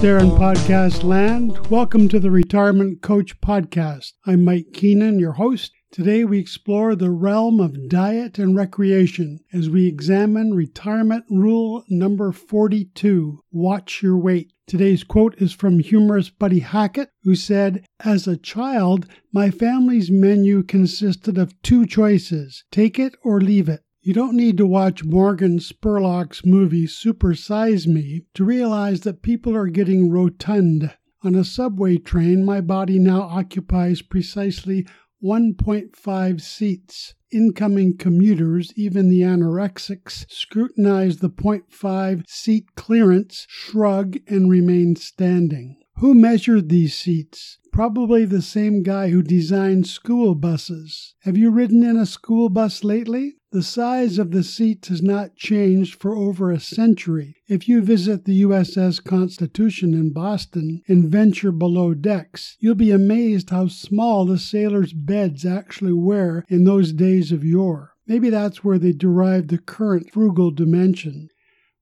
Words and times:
there 0.00 0.18
in 0.18 0.30
podcast 0.30 1.04
land. 1.04 1.66
Welcome 1.66 2.08
to 2.08 2.18
the 2.18 2.30
Retirement 2.30 3.02
Coach 3.02 3.38
Podcast. 3.42 4.14
I'm 4.24 4.42
Mike 4.46 4.68
Keenan, 4.72 5.18
your 5.18 5.32
host. 5.32 5.72
Today 5.92 6.24
we 6.24 6.38
explore 6.38 6.94
the 6.94 7.10
realm 7.10 7.60
of 7.60 7.90
diet 7.90 8.38
and 8.38 8.56
recreation 8.56 9.40
as 9.52 9.68
we 9.68 9.86
examine 9.86 10.54
retirement 10.54 11.26
rule 11.28 11.84
number 11.90 12.32
42 12.32 13.40
Watch 13.52 14.02
your 14.02 14.16
weight. 14.16 14.54
Today's 14.66 15.04
quote 15.04 15.34
is 15.36 15.52
from 15.52 15.80
humorist 15.80 16.38
Buddy 16.38 16.60
Hackett, 16.60 17.10
who 17.24 17.34
said, 17.34 17.84
As 18.02 18.26
a 18.26 18.38
child, 18.38 19.06
my 19.34 19.50
family's 19.50 20.10
menu 20.10 20.62
consisted 20.62 21.36
of 21.36 21.60
two 21.60 21.84
choices 21.84 22.64
take 22.70 22.98
it 22.98 23.16
or 23.22 23.38
leave 23.38 23.68
it. 23.68 23.82
You 24.02 24.14
don't 24.14 24.34
need 24.34 24.56
to 24.56 24.66
watch 24.66 25.04
Morgan 25.04 25.58
Spurlock's 25.58 26.42
movie 26.42 26.86
Super 26.86 27.34
Size 27.34 27.86
Me 27.86 28.22
to 28.32 28.46
realize 28.46 29.02
that 29.02 29.20
people 29.20 29.54
are 29.54 29.66
getting 29.66 30.10
rotund. 30.10 30.94
On 31.22 31.34
a 31.34 31.44
subway 31.44 31.98
train, 31.98 32.42
my 32.42 32.62
body 32.62 32.98
now 32.98 33.20
occupies 33.20 34.00
precisely 34.00 34.86
1.5 35.22 36.40
seats. 36.40 37.14
Incoming 37.30 37.98
commuters, 37.98 38.72
even 38.74 39.10
the 39.10 39.20
anorexics, 39.20 40.24
scrutinize 40.30 41.18
the 41.18 41.28
0.5 41.28 42.26
seat 42.26 42.74
clearance, 42.76 43.44
shrug, 43.50 44.16
and 44.26 44.48
remain 44.48 44.96
standing. 44.96 45.76
Who 45.96 46.14
measured 46.14 46.70
these 46.70 46.94
seats? 46.94 47.58
Probably 47.70 48.24
the 48.24 48.40
same 48.40 48.82
guy 48.82 49.10
who 49.10 49.22
designed 49.22 49.86
school 49.86 50.34
buses. 50.34 51.14
Have 51.24 51.36
you 51.36 51.50
ridden 51.50 51.84
in 51.84 51.98
a 51.98 52.06
school 52.06 52.48
bus 52.48 52.82
lately? 52.82 53.34
The 53.52 53.62
size 53.64 54.20
of 54.20 54.30
the 54.30 54.44
seats 54.44 54.86
has 54.90 55.02
not 55.02 55.34
changed 55.34 55.96
for 55.96 56.14
over 56.14 56.52
a 56.52 56.60
century. 56.60 57.34
If 57.48 57.68
you 57.68 57.82
visit 57.82 58.24
the 58.24 58.42
USS 58.42 59.02
Constitution 59.02 59.92
in 59.92 60.12
Boston 60.12 60.82
and 60.86 61.10
venture 61.10 61.50
below 61.50 61.92
decks, 61.92 62.56
you'll 62.60 62.76
be 62.76 62.92
amazed 62.92 63.50
how 63.50 63.66
small 63.66 64.24
the 64.24 64.38
sailors' 64.38 64.92
beds 64.92 65.44
actually 65.44 65.94
were 65.94 66.44
in 66.48 66.62
those 66.62 66.92
days 66.92 67.32
of 67.32 67.44
yore. 67.44 67.94
Maybe 68.06 68.30
that's 68.30 68.62
where 68.62 68.78
they 68.78 68.92
derived 68.92 69.48
the 69.48 69.58
current 69.58 70.12
frugal 70.12 70.52
dimension. 70.52 71.28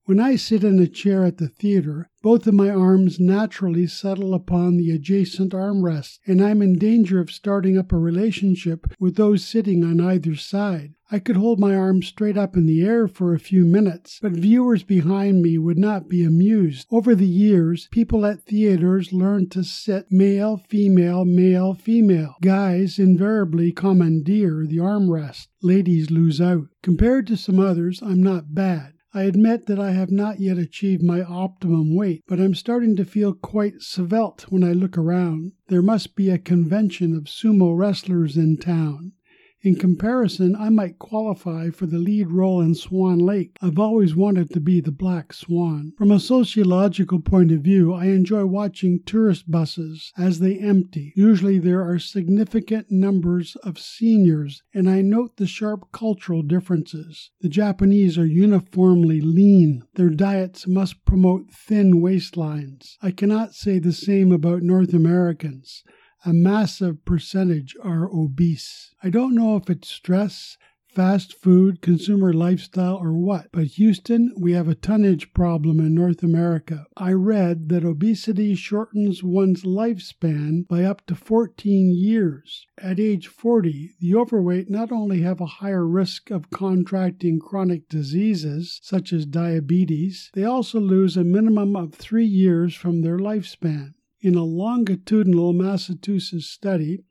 When 0.09 0.19
I 0.19 0.37
sit 0.37 0.63
in 0.63 0.79
a 0.79 0.87
chair 0.87 1.23
at 1.23 1.37
the 1.37 1.49
theater, 1.49 2.09
both 2.23 2.47
of 2.47 2.55
my 2.55 2.71
arms 2.71 3.19
naturally 3.19 3.85
settle 3.85 4.33
upon 4.33 4.75
the 4.75 4.89
adjacent 4.89 5.53
armrests, 5.53 6.17
and 6.25 6.41
I'm 6.41 6.63
in 6.63 6.79
danger 6.79 7.19
of 7.19 7.29
starting 7.29 7.77
up 7.77 7.91
a 7.91 7.97
relationship 7.99 8.87
with 8.99 9.17
those 9.17 9.43
sitting 9.43 9.83
on 9.83 10.01
either 10.01 10.33
side. 10.33 10.95
I 11.11 11.19
could 11.19 11.35
hold 11.35 11.59
my 11.59 11.75
arms 11.75 12.07
straight 12.07 12.39
up 12.39 12.57
in 12.57 12.65
the 12.65 12.81
air 12.81 13.07
for 13.07 13.35
a 13.35 13.39
few 13.39 13.65
minutes, 13.65 14.17
but 14.19 14.31
viewers 14.31 14.81
behind 14.81 15.43
me 15.43 15.59
would 15.59 15.77
not 15.77 16.09
be 16.09 16.23
amused. 16.23 16.87
Over 16.89 17.13
the 17.13 17.27
years, 17.27 17.87
people 17.91 18.25
at 18.25 18.41
theaters 18.41 19.13
learned 19.13 19.51
to 19.51 19.63
sit 19.63 20.11
male, 20.11 20.57
female, 20.69 21.23
male, 21.23 21.75
female. 21.75 22.33
Guys 22.41 22.97
invariably 22.97 23.71
commandeer 23.71 24.65
the 24.65 24.77
armrest. 24.77 25.49
Ladies 25.61 26.09
lose 26.09 26.41
out. 26.41 26.65
Compared 26.81 27.27
to 27.27 27.37
some 27.37 27.59
others, 27.59 28.01
I'm 28.01 28.23
not 28.23 28.55
bad. 28.55 28.93
I 29.11 29.23
admit 29.23 29.65
that 29.65 29.79
I 29.79 29.91
have 29.91 30.11
not 30.11 30.39
yet 30.39 30.59
achieved 30.59 31.01
my 31.01 31.23
optimum 31.23 31.95
weight, 31.95 32.21
but 32.27 32.39
I'm 32.39 32.53
starting 32.53 32.95
to 32.97 33.05
feel 33.05 33.33
quite 33.33 33.81
svelte 33.81 34.51
when 34.51 34.63
I 34.63 34.73
look 34.73 34.99
around. 34.99 35.53
There 35.67 35.81
must 35.81 36.15
be 36.15 36.29
a 36.29 36.37
convention 36.37 37.15
of 37.15 37.23
sumo 37.23 37.75
wrestlers 37.75 38.37
in 38.37 38.57
town. 38.57 39.13
In 39.61 39.75
comparison, 39.75 40.55
I 40.55 40.69
might 40.69 40.99
qualify 40.99 41.69
for 41.71 41.85
the 41.85 41.97
lead 41.97 42.31
role 42.31 42.61
in 42.61 42.75
Swan 42.75 43.19
Lake. 43.19 43.57
I've 43.61 43.77
always 43.77 44.15
wanted 44.15 44.51
to 44.51 44.61
be 44.61 44.79
the 44.79 44.93
Black 44.93 45.33
Swan. 45.33 45.91
From 45.97 46.11
a 46.11 46.19
sociological 46.21 47.19
point 47.19 47.51
of 47.51 47.59
view, 47.59 47.93
I 47.93 48.05
enjoy 48.05 48.45
watching 48.45 49.01
tourist 49.05 49.51
buses 49.51 50.13
as 50.17 50.39
they 50.39 50.57
empty. 50.57 51.11
Usually 51.13 51.59
there 51.59 51.81
are 51.81 51.99
significant 51.99 52.89
numbers 52.89 53.57
of 53.57 53.77
seniors, 53.77 54.63
and 54.73 54.89
I 54.89 55.01
note 55.01 55.35
the 55.35 55.45
sharp 55.45 55.91
cultural 55.91 56.41
differences. 56.41 57.31
The 57.41 57.49
Japanese 57.49 58.17
are 58.17 58.25
uniformly 58.25 59.19
lean. 59.19 59.83
Their 59.95 60.09
diets 60.09 60.67
must 60.67 61.03
promote 61.03 61.51
thin 61.51 61.95
waistlines. 61.95 62.95
I 63.01 63.11
cannot 63.11 63.55
say 63.55 63.79
the 63.79 63.91
same 63.91 64.31
about 64.31 64.61
North 64.61 64.93
Americans 64.93 65.83
a 66.25 66.33
massive 66.33 67.05
percentage 67.05 67.75
are 67.81 68.09
obese. 68.11 68.93
I 69.01 69.09
don't 69.09 69.33
know 69.33 69.55
if 69.55 69.69
it's 69.69 69.87
stress, 69.87 70.57
fast 70.89 71.33
food, 71.33 71.81
consumer 71.81 72.33
lifestyle, 72.33 72.95
or 72.95 73.13
what, 73.13 73.47
but 73.53 73.67
Houston, 73.67 74.33
we 74.37 74.53
have 74.53 74.67
a 74.67 74.75
tonnage 74.75 75.33
problem 75.33 75.79
in 75.79 75.93
North 75.93 76.23
America. 76.23 76.85
I 76.97 77.13
read 77.13 77.69
that 77.69 77.85
obesity 77.85 78.55
shortens 78.55 79.23
one's 79.23 79.63
lifespan 79.63 80.67
by 80.67 80.83
up 80.83 81.05
to 81.05 81.15
14 81.15 81.91
years. 81.95 82.65
At 82.77 82.99
age 82.99 83.27
40, 83.27 83.91
the 84.01 84.15
overweight 84.15 84.69
not 84.69 84.91
only 84.91 85.21
have 85.21 85.39
a 85.39 85.45
higher 85.45 85.87
risk 85.87 86.31
of 86.31 86.49
contracting 86.49 87.39
chronic 87.39 87.87
diseases 87.87 88.79
such 88.81 89.13
as 89.13 89.25
diabetes, 89.25 90.31
they 90.33 90.43
also 90.43 90.79
lose 90.79 91.15
a 91.15 91.23
minimum 91.23 91.75
of 91.75 91.93
three 91.93 92.25
years 92.25 92.75
from 92.75 93.03
their 93.03 93.19
lifespan. 93.19 93.93
In 94.21 94.35
a 94.35 94.43
longitudinal 94.43 95.53
Massachusetts 95.53 96.45
study, 96.45 97.05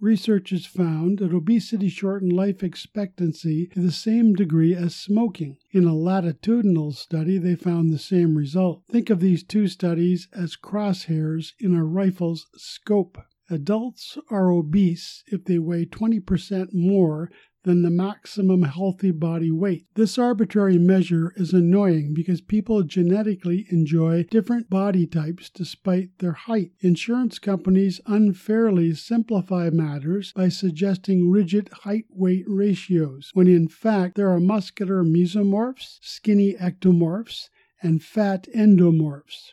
researchers 0.00 0.64
found 0.64 1.18
that 1.18 1.34
obesity 1.34 1.90
shortened 1.90 2.32
life 2.32 2.62
expectancy 2.62 3.66
to 3.66 3.80
the 3.80 3.92
same 3.92 4.32
degree 4.32 4.74
as 4.74 4.96
smoking. 4.96 5.58
In 5.72 5.84
a 5.84 5.94
latitudinal 5.94 6.92
study, 6.92 7.36
they 7.36 7.54
found 7.54 7.92
the 7.92 7.98
same 7.98 8.34
result. 8.34 8.82
Think 8.90 9.10
of 9.10 9.20
these 9.20 9.44
two 9.44 9.68
studies 9.68 10.26
as 10.32 10.56
crosshairs 10.56 11.52
in 11.60 11.74
a 11.74 11.84
rifle's 11.84 12.46
scope. 12.56 13.18
Adults 13.50 14.16
are 14.30 14.50
obese 14.50 15.22
if 15.26 15.44
they 15.44 15.58
weigh 15.58 15.84
20% 15.84 16.72
more 16.72 17.30
than 17.64 17.82
the 17.82 17.90
maximum 17.90 18.62
healthy 18.62 19.10
body 19.10 19.50
weight. 19.50 19.86
This 19.94 20.18
arbitrary 20.18 20.78
measure 20.78 21.32
is 21.36 21.52
annoying 21.52 22.14
because 22.14 22.40
people 22.40 22.82
genetically 22.82 23.66
enjoy 23.70 24.24
different 24.30 24.70
body 24.70 25.06
types 25.06 25.50
despite 25.50 26.18
their 26.18 26.32
height. 26.32 26.72
Insurance 26.80 27.38
companies 27.38 28.00
unfairly 28.06 28.94
simplify 28.94 29.70
matters 29.70 30.32
by 30.32 30.48
suggesting 30.48 31.30
rigid 31.30 31.70
height 31.82 32.04
weight 32.10 32.44
ratios, 32.46 33.30
when 33.34 33.48
in 33.48 33.66
fact 33.66 34.14
there 34.14 34.30
are 34.30 34.40
muscular 34.40 35.02
mesomorphs, 35.02 35.98
skinny 36.00 36.54
ectomorphs, 36.54 37.48
and 37.82 38.02
fat 38.02 38.46
endomorphs. 38.54 39.52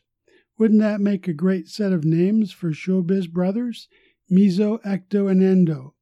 Wouldn't 0.58 0.82
that 0.82 1.02
make 1.02 1.28
a 1.28 1.34
great 1.34 1.68
set 1.68 1.92
of 1.92 2.06
names 2.06 2.52
for 2.52 2.72
showbiz 2.72 3.30
brothers? 3.30 3.88
Meso, 4.30 4.82
ecto, 4.84 5.30
and 5.30 5.42
endo. 5.42 5.96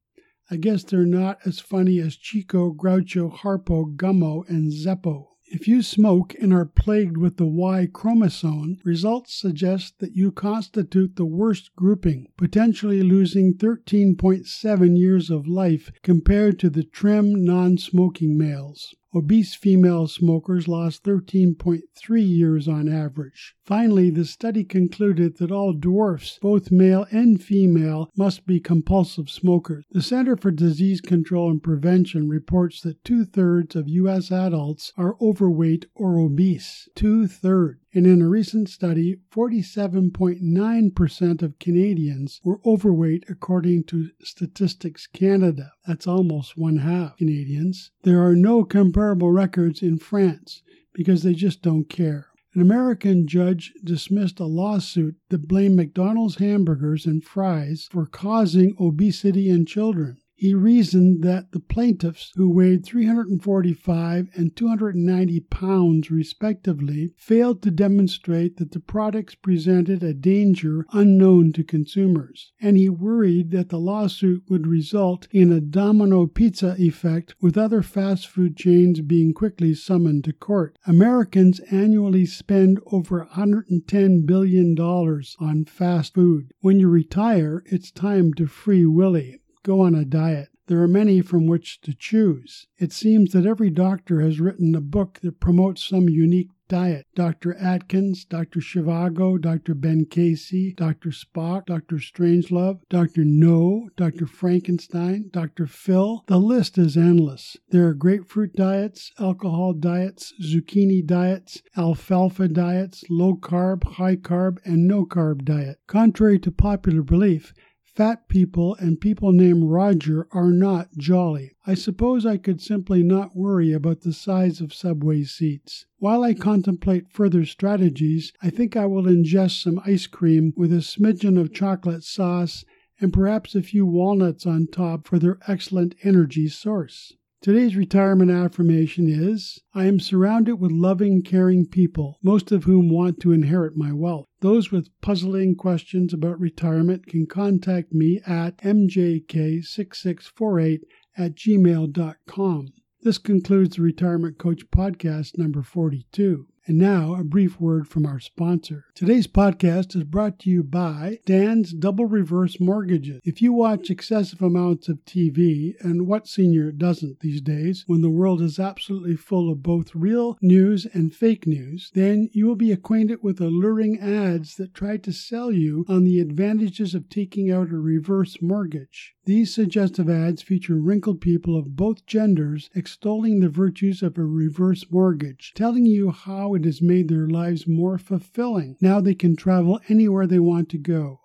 I 0.52 0.56
guess 0.56 0.82
they're 0.82 1.06
not 1.06 1.38
as 1.46 1.60
funny 1.60 2.00
as 2.00 2.16
Chico, 2.16 2.72
Groucho, 2.72 3.32
Harpo, 3.32 3.94
Gummo, 3.94 4.42
and 4.48 4.72
Zeppo. 4.72 5.28
If 5.52 5.68
you 5.68 5.80
smoke 5.80 6.34
and 6.40 6.52
are 6.52 6.64
plagued 6.64 7.16
with 7.16 7.36
the 7.36 7.46
Y 7.46 7.88
chromosome, 7.92 8.78
results 8.84 9.34
suggest 9.34 10.00
that 10.00 10.16
you 10.16 10.32
constitute 10.32 11.16
the 11.16 11.24
worst 11.24 11.74
grouping, 11.76 12.26
potentially 12.36 13.02
losing 13.02 13.54
13.7 13.54 14.98
years 14.98 15.30
of 15.30 15.46
life 15.46 15.92
compared 16.02 16.58
to 16.60 16.70
the 16.70 16.84
trim, 16.84 17.44
non 17.44 17.78
smoking 17.78 18.36
males. 18.36 18.94
Obese 19.12 19.56
female 19.56 20.06
smokers 20.06 20.68
lost 20.68 21.02
13.3 21.02 21.82
years 22.28 22.68
on 22.68 22.88
average. 22.88 23.54
Finally, 23.64 24.10
the 24.10 24.24
study 24.24 24.62
concluded 24.62 25.38
that 25.38 25.50
all 25.50 25.72
dwarfs, 25.72 26.38
both 26.40 26.70
male 26.70 27.06
and 27.10 27.42
female, 27.42 28.10
must 28.16 28.46
be 28.46 28.60
compulsive 28.60 29.28
smokers. 29.28 29.84
The 29.90 30.02
Center 30.02 30.36
for 30.36 30.52
Disease 30.52 31.00
Control 31.00 31.50
and 31.50 31.62
Prevention 31.62 32.28
reports 32.28 32.82
that 32.82 33.04
two 33.04 33.24
thirds 33.24 33.74
of 33.74 33.88
U.S. 33.88 34.30
adults 34.30 34.92
are 34.96 35.16
overweight 35.20 35.86
or 35.94 36.18
obese. 36.18 36.88
Two 36.94 37.26
thirds. 37.26 37.80
And 37.92 38.06
in 38.06 38.22
a 38.22 38.28
recent 38.28 38.68
study, 38.68 39.16
47.9% 39.34 41.42
of 41.42 41.58
Canadians 41.58 42.40
were 42.44 42.60
overweight 42.64 43.24
according 43.28 43.82
to 43.84 44.10
Statistics 44.22 45.08
Canada. 45.08 45.72
That's 45.86 46.06
almost 46.06 46.56
one 46.56 46.76
half 46.76 47.16
Canadians. 47.16 47.90
There 48.04 48.24
are 48.24 48.36
no 48.36 48.64
comparable 48.64 49.32
records 49.32 49.82
in 49.82 49.98
France 49.98 50.62
because 50.92 51.24
they 51.24 51.34
just 51.34 51.62
don't 51.62 51.88
care. 51.88 52.28
An 52.54 52.60
American 52.60 53.26
judge 53.26 53.72
dismissed 53.82 54.38
a 54.38 54.44
lawsuit 54.44 55.16
that 55.28 55.48
blamed 55.48 55.74
McDonald's 55.76 56.36
hamburgers 56.36 57.06
and 57.06 57.24
fries 57.24 57.88
for 57.90 58.06
causing 58.06 58.76
obesity 58.78 59.48
in 59.48 59.66
children. 59.66 60.18
He 60.42 60.54
reasoned 60.54 61.22
that 61.22 61.52
the 61.52 61.60
plaintiffs, 61.60 62.32
who 62.34 62.48
weighed 62.48 62.82
345 62.82 64.30
and 64.34 64.56
290 64.56 65.40
pounds 65.40 66.10
respectively, 66.10 67.12
failed 67.18 67.60
to 67.60 67.70
demonstrate 67.70 68.56
that 68.56 68.72
the 68.72 68.80
products 68.80 69.34
presented 69.34 70.02
a 70.02 70.14
danger 70.14 70.86
unknown 70.94 71.52
to 71.52 71.62
consumers, 71.62 72.52
and 72.58 72.78
he 72.78 72.88
worried 72.88 73.50
that 73.50 73.68
the 73.68 73.78
lawsuit 73.78 74.44
would 74.48 74.66
result 74.66 75.28
in 75.30 75.52
a 75.52 75.60
domino 75.60 76.26
pizza 76.26 76.74
effect 76.78 77.34
with 77.42 77.58
other 77.58 77.82
fast 77.82 78.26
food 78.26 78.56
chains 78.56 79.02
being 79.02 79.34
quickly 79.34 79.74
summoned 79.74 80.24
to 80.24 80.32
court. 80.32 80.78
Americans 80.86 81.60
annually 81.70 82.24
spend 82.24 82.80
over 82.86 83.28
$110 83.34 84.24
billion 84.24 84.74
on 84.80 85.66
fast 85.66 86.14
food. 86.14 86.54
When 86.60 86.80
you 86.80 86.88
retire, 86.88 87.62
it's 87.66 87.90
time 87.90 88.32
to 88.32 88.46
free 88.46 88.86
Willy 88.86 89.39
go 89.62 89.80
on 89.80 89.94
a 89.94 90.04
diet. 90.04 90.48
There 90.66 90.80
are 90.82 90.88
many 90.88 91.20
from 91.20 91.46
which 91.46 91.80
to 91.80 91.92
choose. 91.92 92.68
It 92.78 92.92
seems 92.92 93.32
that 93.32 93.44
every 93.44 93.70
doctor 93.70 94.20
has 94.20 94.40
written 94.40 94.74
a 94.74 94.80
book 94.80 95.18
that 95.22 95.40
promotes 95.40 95.88
some 95.88 96.08
unique 96.08 96.50
diet. 96.68 97.06
Dr. 97.16 97.56
Atkins, 97.56 98.24
Dr. 98.24 98.60
Zhivago, 98.60 99.40
Dr. 99.40 99.74
Ben 99.74 100.04
Casey, 100.08 100.72
Dr. 100.76 101.10
Spock, 101.10 101.66
Dr. 101.66 101.96
Strangelove, 101.96 102.78
Dr. 102.88 103.24
No, 103.24 103.90
Dr. 103.96 104.26
Frankenstein, 104.28 105.28
Dr. 105.32 105.66
Phil. 105.66 106.22
The 106.28 106.38
list 106.38 106.78
is 106.78 106.96
endless. 106.96 107.56
There 107.70 107.88
are 107.88 107.94
grapefruit 107.94 108.54
diets, 108.54 109.10
alcohol 109.18 109.72
diets, 109.72 110.32
zucchini 110.40 111.04
diets, 111.04 111.60
alfalfa 111.76 112.46
diets, 112.46 113.02
low 113.10 113.34
carb, 113.34 113.82
high 113.94 114.16
carb, 114.16 114.58
and 114.64 114.86
no 114.86 115.04
carb 115.04 115.44
diet. 115.44 115.78
Contrary 115.88 116.38
to 116.38 116.52
popular 116.52 117.02
belief, 117.02 117.52
Fat 118.00 118.28
people 118.28 118.74
and 118.76 118.98
people 118.98 119.30
named 119.30 119.64
Roger 119.64 120.26
are 120.32 120.52
not 120.52 120.96
jolly. 120.96 121.50
I 121.66 121.74
suppose 121.74 122.24
I 122.24 122.38
could 122.38 122.62
simply 122.62 123.02
not 123.02 123.36
worry 123.36 123.74
about 123.74 124.00
the 124.00 124.14
size 124.14 124.62
of 124.62 124.72
subway 124.72 125.24
seats. 125.24 125.84
While 125.98 126.24
I 126.24 126.32
contemplate 126.32 127.10
further 127.10 127.44
strategies, 127.44 128.32
I 128.40 128.48
think 128.48 128.74
I 128.74 128.86
will 128.86 129.02
ingest 129.02 129.62
some 129.62 129.82
ice 129.84 130.06
cream 130.06 130.54
with 130.56 130.72
a 130.72 130.76
smidgen 130.76 131.38
of 131.38 131.52
chocolate 131.52 132.02
sauce 132.02 132.64
and 133.02 133.12
perhaps 133.12 133.54
a 133.54 133.60
few 133.60 133.84
walnuts 133.84 134.46
on 134.46 134.68
top 134.68 135.06
for 135.06 135.18
their 135.18 135.38
excellent 135.46 135.94
energy 136.02 136.48
source. 136.48 137.18
Today's 137.42 137.74
retirement 137.74 138.30
affirmation 138.30 139.08
is 139.08 139.60
I 139.72 139.86
am 139.86 139.98
surrounded 139.98 140.56
with 140.56 140.72
loving, 140.72 141.22
caring 141.22 141.64
people, 141.64 142.18
most 142.22 142.52
of 142.52 142.64
whom 142.64 142.90
want 142.90 143.18
to 143.20 143.32
inherit 143.32 143.74
my 143.74 143.94
wealth. 143.94 144.26
Those 144.40 144.70
with 144.70 144.90
puzzling 145.00 145.54
questions 145.54 146.12
about 146.12 146.38
retirement 146.38 147.06
can 147.06 147.26
contact 147.26 147.94
me 147.94 148.20
at 148.26 148.58
mjk6648 148.58 150.80
at 151.16 151.34
gmail.com. 151.34 152.68
This 153.00 153.16
concludes 153.16 153.76
the 153.76 153.82
Retirement 153.82 154.36
Coach 154.36 154.70
Podcast 154.70 155.38
number 155.38 155.62
42. 155.62 156.46
And 156.66 156.76
now, 156.76 157.14
a 157.14 157.24
brief 157.24 157.58
word 157.58 157.88
from 157.88 158.04
our 158.04 158.20
sponsor. 158.20 158.84
Today's 158.94 159.26
podcast 159.26 159.96
is 159.96 160.04
brought 160.04 160.38
to 160.40 160.50
you 160.50 160.62
by 160.62 161.18
Dan's 161.24 161.72
Double 161.72 162.04
Reverse 162.04 162.60
Mortgages. 162.60 163.22
If 163.24 163.40
you 163.40 163.54
watch 163.54 163.88
excessive 163.88 164.42
amounts 164.42 164.86
of 164.88 165.02
TV, 165.06 165.74
and 165.80 166.06
what 166.06 166.28
senior 166.28 166.70
doesn't 166.70 167.20
these 167.20 167.40
days, 167.40 167.84
when 167.86 168.02
the 168.02 168.10
world 168.10 168.42
is 168.42 168.58
absolutely 168.58 169.16
full 169.16 169.50
of 169.50 169.62
both 169.62 169.94
real 169.94 170.36
news 170.42 170.86
and 170.92 171.14
fake 171.14 171.46
news, 171.46 171.90
then 171.94 172.28
you 172.32 172.46
will 172.46 172.56
be 172.56 172.72
acquainted 172.72 173.22
with 173.22 173.40
alluring 173.40 173.98
ads 173.98 174.56
that 174.56 174.74
try 174.74 174.98
to 174.98 175.12
sell 175.12 175.50
you 175.50 175.86
on 175.88 176.04
the 176.04 176.20
advantages 176.20 176.94
of 176.94 177.08
taking 177.08 177.50
out 177.50 177.70
a 177.70 177.78
reverse 177.78 178.42
mortgage. 178.42 179.14
These 179.24 179.54
suggestive 179.54 180.10
ads 180.10 180.42
feature 180.42 180.76
wrinkled 180.76 181.20
people 181.20 181.56
of 181.56 181.76
both 181.76 182.04
genders 182.04 182.68
extolling 182.74 183.40
the 183.40 183.48
virtues 183.48 184.02
of 184.02 184.18
a 184.18 184.24
reverse 184.24 184.84
mortgage, 184.90 185.52
telling 185.54 185.86
you 185.86 186.10
it 186.54 186.64
has 186.64 186.82
made 186.82 187.08
their 187.08 187.26
lives 187.26 187.66
more 187.66 187.98
fulfilling. 187.98 188.76
Now 188.80 189.00
they 189.00 189.14
can 189.14 189.36
travel 189.36 189.80
anywhere 189.88 190.26
they 190.26 190.38
want 190.38 190.68
to 190.70 190.78
go. 190.78 191.20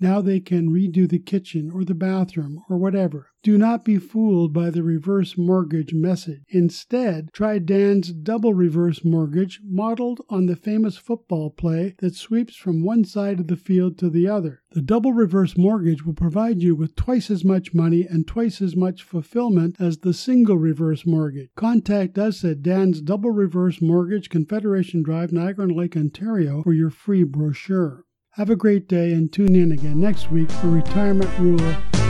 Now 0.00 0.22
they 0.22 0.40
can 0.40 0.70
redo 0.70 1.06
the 1.06 1.18
kitchen 1.18 1.70
or 1.70 1.84
the 1.84 1.94
bathroom 1.94 2.62
or 2.70 2.78
whatever. 2.78 3.26
Do 3.42 3.56
not 3.56 3.84
be 3.84 3.98
fooled 3.98 4.52
by 4.52 4.70
the 4.70 4.82
reverse 4.82 5.38
mortgage 5.38 5.94
message. 5.94 6.42
Instead, 6.48 7.30
try 7.32 7.58
Dan's 7.58 8.12
double 8.12 8.52
reverse 8.52 9.04
mortgage 9.04 9.60
modeled 9.64 10.20
on 10.28 10.46
the 10.46 10.56
famous 10.56 10.96
football 10.96 11.50
play 11.50 11.94
that 12.00 12.14
sweeps 12.14 12.54
from 12.54 12.84
one 12.84 13.04
side 13.04 13.40
of 13.40 13.46
the 13.48 13.56
field 13.56 13.98
to 13.98 14.10
the 14.10 14.26
other. 14.26 14.62
The 14.72 14.82
double 14.82 15.12
reverse 15.12 15.56
mortgage 15.56 16.04
will 16.04 16.14
provide 16.14 16.62
you 16.62 16.74
with 16.74 16.96
twice 16.96 17.30
as 17.30 17.44
much 17.44 17.74
money 17.74 18.06
and 18.06 18.26
twice 18.26 18.60
as 18.60 18.76
much 18.76 19.02
fulfillment 19.02 19.76
as 19.78 19.98
the 19.98 20.14
single 20.14 20.58
reverse 20.58 21.06
mortgage. 21.06 21.50
Contact 21.56 22.18
us 22.18 22.44
at 22.44 22.62
Dan's 22.62 23.00
Double 23.00 23.30
Reverse 23.30 23.80
Mortgage, 23.80 24.28
Confederation 24.28 25.02
Drive, 25.02 25.32
Niagara 25.32 25.66
Lake, 25.66 25.96
Ontario 25.96 26.62
for 26.62 26.72
your 26.72 26.90
free 26.90 27.24
brochure. 27.24 28.04
Have 28.34 28.48
a 28.48 28.54
great 28.54 28.86
day 28.86 29.12
and 29.12 29.32
tune 29.32 29.56
in 29.56 29.72
again 29.72 29.98
next 29.98 30.30
week 30.30 30.48
for 30.52 30.68
Retirement 30.68 31.36
Rule 31.40 31.58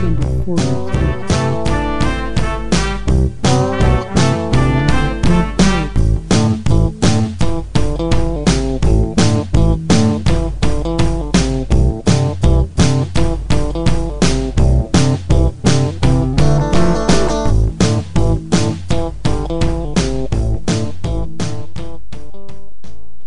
number 0.03 0.43
43. 0.45 1.30